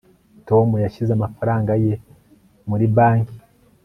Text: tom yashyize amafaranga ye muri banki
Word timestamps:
tom 0.47 0.67
yashyize 0.85 1.11
amafaranga 1.15 1.71
ye 1.83 1.93
muri 2.69 2.85
banki 2.95 3.37